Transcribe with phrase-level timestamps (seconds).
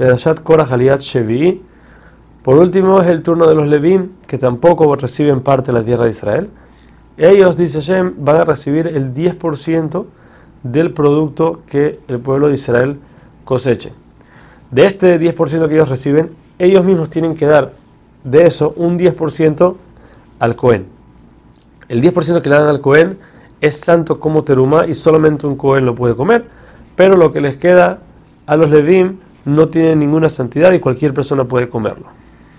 [0.00, 1.60] Perashat Korah Haliat Shevi'i.
[2.42, 6.04] Por último es el turno de los Levim, que tampoco reciben parte de la tierra
[6.04, 6.48] de Israel.
[7.18, 10.06] Ellos, dice Hashem, van a recibir el 10%
[10.62, 12.98] del producto que el pueblo de Israel
[13.44, 13.92] coseche.
[14.70, 17.74] De este 10% que ellos reciben, ellos mismos tienen que dar
[18.24, 19.76] de eso un 10%
[20.38, 20.86] al Cohen.
[21.90, 23.18] El 10% que le dan al Cohen
[23.60, 26.46] es santo como teruma y solamente un Cohen lo puede comer,
[26.96, 27.98] pero lo que les queda
[28.46, 32.19] a los Levim no tiene ninguna santidad y cualquier persona puede comerlo.